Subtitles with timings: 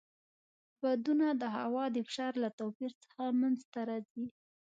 [0.81, 4.25] بادونه د هوا د فشار له توپیر څخه منځته راځي.